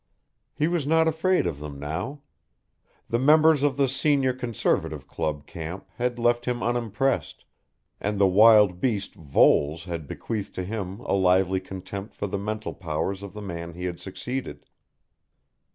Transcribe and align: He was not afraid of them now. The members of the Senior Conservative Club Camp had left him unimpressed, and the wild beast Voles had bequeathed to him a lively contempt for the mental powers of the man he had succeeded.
He 0.55 0.67
was 0.67 0.87
not 0.87 1.07
afraid 1.07 1.45
of 1.45 1.59
them 1.59 1.77
now. 1.77 2.21
The 3.07 3.19
members 3.19 3.61
of 3.61 3.77
the 3.77 3.87
Senior 3.87 4.33
Conservative 4.33 5.07
Club 5.07 5.45
Camp 5.45 5.87
had 5.97 6.17
left 6.17 6.45
him 6.45 6.63
unimpressed, 6.63 7.45
and 7.99 8.17
the 8.17 8.25
wild 8.25 8.79
beast 8.81 9.13
Voles 9.13 9.83
had 9.83 10.07
bequeathed 10.07 10.55
to 10.55 10.63
him 10.63 11.01
a 11.01 11.13
lively 11.13 11.59
contempt 11.59 12.15
for 12.15 12.25
the 12.25 12.39
mental 12.39 12.73
powers 12.73 13.21
of 13.21 13.33
the 13.33 13.43
man 13.43 13.75
he 13.75 13.83
had 13.85 13.99
succeeded. 13.99 14.65